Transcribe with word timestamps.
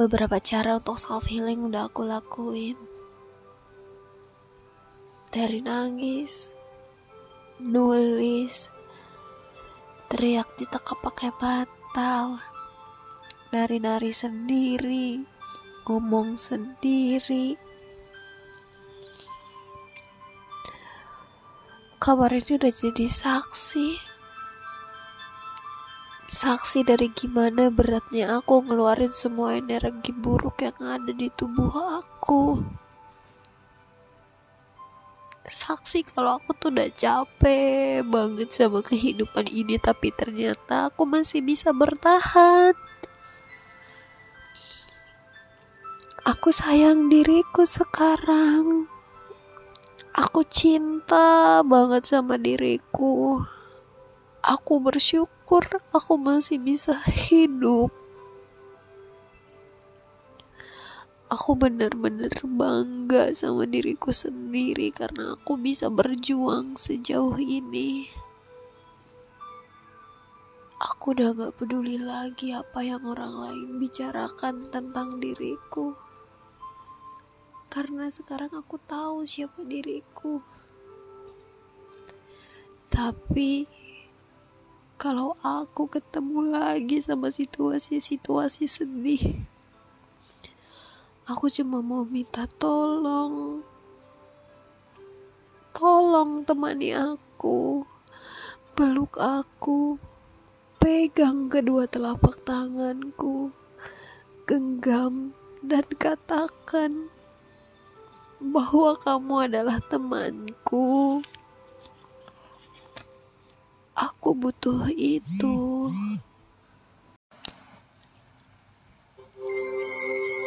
beberapa 0.00 0.40
cara 0.40 0.80
untuk 0.80 0.96
self 0.96 1.28
healing 1.28 1.60
udah 1.60 1.92
aku 1.92 2.08
lakuin. 2.08 2.80
Dari 5.28 5.60
nangis 5.60 6.56
nulis 7.60 8.72
teriak 10.08 10.56
ditekap 10.56 11.04
pakai 11.04 11.28
bantal 11.36 12.40
nari-nari 13.52 14.08
sendiri 14.08 15.20
ngomong 15.84 16.40
sendiri. 16.40 17.60
Kabar 22.00 22.32
ini 22.32 22.56
udah 22.56 22.72
jadi 22.72 23.04
saksi 23.04 24.09
saksi 26.30 26.86
dari 26.86 27.10
gimana 27.10 27.74
beratnya 27.74 28.38
aku 28.38 28.62
ngeluarin 28.62 29.10
semua 29.10 29.58
energi 29.58 30.14
buruk 30.14 30.62
yang 30.62 30.78
ada 30.78 31.10
di 31.10 31.26
tubuh 31.26 31.74
aku. 31.74 32.62
Saksi 35.50 36.06
kalau 36.06 36.38
aku 36.38 36.54
tuh 36.54 36.70
udah 36.70 36.86
capek 36.94 38.06
banget 38.06 38.54
sama 38.54 38.78
kehidupan 38.86 39.50
ini 39.50 39.74
tapi 39.82 40.14
ternyata 40.14 40.94
aku 40.94 41.02
masih 41.02 41.42
bisa 41.42 41.74
bertahan. 41.74 42.78
Aku 46.22 46.54
sayang 46.54 47.10
diriku 47.10 47.66
sekarang. 47.66 48.86
Aku 50.14 50.46
cinta 50.46 51.58
banget 51.66 52.06
sama 52.06 52.38
diriku. 52.38 53.42
Aku 54.40 54.80
bersyukur 54.80 55.62
aku 55.92 56.16
masih 56.16 56.56
bisa 56.56 56.96
hidup. 57.04 57.92
Aku 61.30 61.54
benar-benar 61.54 62.32
bangga 62.42 63.30
sama 63.36 63.68
diriku 63.68 64.10
sendiri 64.10 64.90
karena 64.90 65.38
aku 65.38 65.60
bisa 65.60 65.86
berjuang 65.92 66.74
sejauh 66.74 67.38
ini. 67.38 68.08
Aku 70.80 71.12
udah 71.12 71.36
gak 71.36 71.60
peduli 71.60 72.00
lagi 72.00 72.56
apa 72.56 72.80
yang 72.80 73.04
orang 73.04 73.36
lain 73.36 73.76
bicarakan 73.76 74.64
tentang 74.72 75.20
diriku 75.20 75.92
karena 77.70 78.10
sekarang 78.10 78.50
aku 78.50 78.82
tahu 78.82 79.22
siapa 79.22 79.62
diriku. 79.62 80.42
Tapi 82.90 83.70
kalau 85.00 85.32
aku 85.40 85.88
ketemu 85.88 86.52
lagi 86.52 87.00
sama 87.00 87.32
situasi-situasi 87.32 88.68
sedih, 88.68 89.48
aku 91.24 91.48
cuma 91.48 91.80
mau 91.80 92.04
minta 92.04 92.44
tolong. 92.44 93.64
Tolong 95.72 96.44
temani 96.44 96.92
aku, 96.92 97.80
peluk 98.76 99.16
aku, 99.16 99.96
pegang 100.76 101.48
kedua 101.48 101.88
telapak 101.88 102.36
tanganku, 102.44 103.48
genggam 104.44 105.32
dan 105.64 105.88
katakan 105.96 107.08
bahwa 108.36 108.92
kamu 109.00 109.48
adalah 109.48 109.80
temanku. 109.88 111.24
Aku 114.30 114.46
butuh 114.46 114.86
itu. 114.94 115.90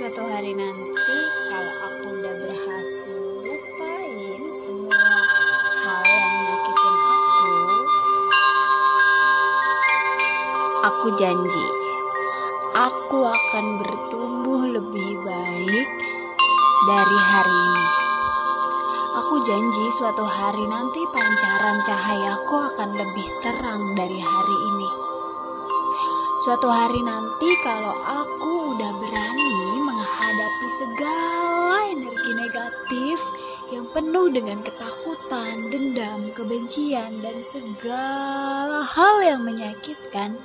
Suatu 0.00 0.22
hari 0.32 0.56
nanti, 0.56 1.18
kalau 1.52 1.74
aku 1.84 2.06
udah 2.08 2.34
berhasil 2.40 3.20
lupain 3.44 4.42
semua 4.64 5.04
hal 5.76 6.02
yang 6.08 6.32
nyakitin 6.40 6.96
aku, 7.04 7.52
aku 10.80 11.06
janji 11.20 11.66
aku 12.72 13.28
akan 13.28 13.64
bertumbuh 13.84 14.72
lebih 14.72 15.20
baik 15.20 15.88
dari 16.88 17.18
hari 17.28 17.52
ini. 17.52 18.05
Aku 19.16 19.40
janji 19.48 19.88
suatu 19.96 20.20
hari 20.28 20.60
nanti 20.68 21.00
pancaran 21.08 21.80
cahayaku 21.88 22.52
akan 22.52 23.00
lebih 23.00 23.24
terang 23.40 23.96
dari 23.96 24.20
hari 24.20 24.58
ini. 24.60 24.90
Suatu 26.44 26.68
hari 26.68 27.00
nanti 27.00 27.48
kalau 27.64 27.96
aku 27.96 28.76
udah 28.76 28.92
berani 29.00 29.80
menghadapi 29.80 30.68
segala 30.68 31.88
energi 31.96 32.30
negatif 32.36 33.18
yang 33.72 33.88
penuh 33.88 34.28
dengan 34.28 34.60
ketakutan, 34.60 35.64
dendam, 35.72 36.20
kebencian, 36.36 37.16
dan 37.24 37.40
segala 37.40 38.84
hal 38.84 39.16
yang 39.24 39.40
menyakitkan, 39.48 40.36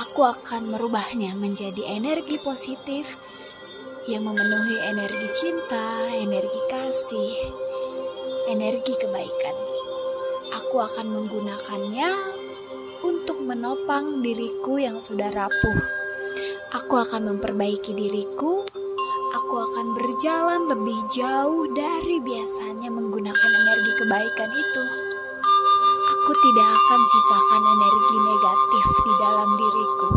aku 0.00 0.24
akan 0.24 0.72
merubahnya 0.72 1.36
menjadi 1.36 1.84
energi 2.00 2.40
positif 2.40 3.20
yang 4.08 4.24
memenuhi 4.24 4.88
energi 4.88 5.28
cinta, 5.36 6.08
energi 6.16 6.60
kasih, 6.72 7.69
energi 8.50 8.98
kebaikan. 8.98 9.56
Aku 10.58 10.82
akan 10.82 11.06
menggunakannya 11.06 12.10
untuk 13.06 13.38
menopang 13.46 14.26
diriku 14.26 14.82
yang 14.82 14.98
sudah 14.98 15.30
rapuh. 15.30 15.78
Aku 16.74 16.98
akan 16.98 17.30
memperbaiki 17.30 17.94
diriku. 17.94 18.66
Aku 19.30 19.54
akan 19.54 19.86
berjalan 19.94 20.66
lebih 20.66 20.98
jauh 21.14 21.70
dari 21.70 22.18
biasanya 22.18 22.90
menggunakan 22.90 23.50
energi 23.62 23.92
kebaikan 24.02 24.50
itu. 24.50 24.82
Aku 26.10 26.32
tidak 26.34 26.68
akan 26.74 27.00
sisakan 27.06 27.62
energi 27.62 28.16
negatif 28.18 28.86
di 29.06 29.12
dalam 29.22 29.50
diriku. 29.54 30.08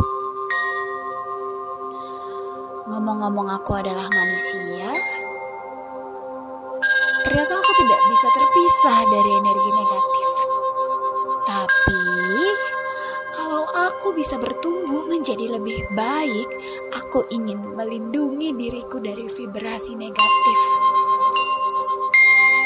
Ngomong-ngomong 2.90 3.48
aku 3.54 3.78
adalah 3.78 4.06
manusia, 4.10 4.90
ternyata 7.24 7.54
aku 7.56 7.72
tidak 7.80 8.00
bisa 8.12 8.28
terpisah 8.36 9.00
dari 9.08 9.30
energi 9.40 9.70
negatif. 9.72 10.28
Tapi, 11.44 12.02
kalau 13.34 13.64
aku 13.88 14.08
bisa 14.12 14.36
bertumbuh 14.38 15.08
menjadi 15.08 15.56
lebih 15.56 15.88
baik, 15.96 16.48
aku 16.94 17.24
ingin 17.32 17.60
melindungi 17.74 18.52
diriku 18.54 19.00
dari 19.00 19.26
vibrasi 19.26 19.96
negatif. 19.96 20.58